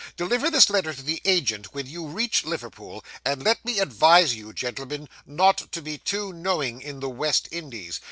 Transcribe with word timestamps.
Deliver 0.17 0.49
this 0.49 0.67
letter 0.71 0.95
to 0.95 1.03
the 1.03 1.21
agent 1.25 1.75
when 1.75 1.85
you 1.85 2.07
reach 2.07 2.43
Liverpool, 2.43 3.05
and 3.23 3.43
let 3.43 3.63
me 3.63 3.77
advise 3.77 4.33
you, 4.33 4.51
gentlemen, 4.51 5.07
not 5.27 5.71
to 5.71 5.79
be 5.79 5.99
too 5.99 6.33
knowing 6.33 6.81
in 6.81 7.01
the 7.01 7.07
West 7.09 7.47
Indies. 7.51 7.99